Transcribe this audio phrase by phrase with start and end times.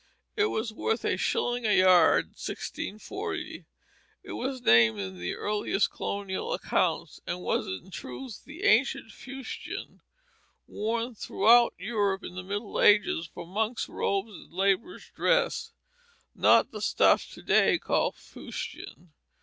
[0.35, 3.65] It was worth a shilling a yard in 1640.
[4.23, 10.01] It was named in the earliest colonial accounts, and was in truth the ancient fustian,
[10.65, 15.71] worn throughout Europe in the Middle Ages for monks' robes and laborers' dress,
[16.33, 19.13] not the stuff to day called fustian.